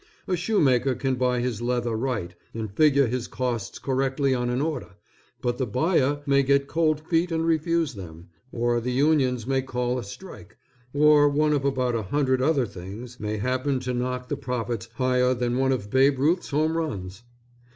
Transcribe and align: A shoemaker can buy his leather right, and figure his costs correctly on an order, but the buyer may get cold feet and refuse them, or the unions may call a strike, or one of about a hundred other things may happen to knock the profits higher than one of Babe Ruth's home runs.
A 0.27 0.35
shoemaker 0.35 0.95
can 0.95 1.13
buy 1.13 1.41
his 1.41 1.61
leather 1.61 1.95
right, 1.95 2.33
and 2.55 2.73
figure 2.75 3.05
his 3.05 3.27
costs 3.27 3.77
correctly 3.77 4.33
on 4.33 4.49
an 4.49 4.59
order, 4.59 4.95
but 5.43 5.59
the 5.59 5.67
buyer 5.67 6.23
may 6.25 6.41
get 6.41 6.65
cold 6.65 7.01
feet 7.07 7.31
and 7.31 7.45
refuse 7.45 7.93
them, 7.93 8.29
or 8.51 8.81
the 8.81 8.91
unions 8.91 9.45
may 9.45 9.61
call 9.61 9.99
a 9.99 10.03
strike, 10.03 10.57
or 10.91 11.29
one 11.29 11.53
of 11.53 11.65
about 11.65 11.93
a 11.93 12.01
hundred 12.01 12.41
other 12.41 12.65
things 12.65 13.19
may 13.19 13.37
happen 13.37 13.79
to 13.81 13.93
knock 13.93 14.27
the 14.27 14.37
profits 14.37 14.89
higher 14.95 15.35
than 15.35 15.59
one 15.59 15.71
of 15.71 15.91
Babe 15.91 16.17
Ruth's 16.17 16.49
home 16.49 16.75
runs. 16.77 17.21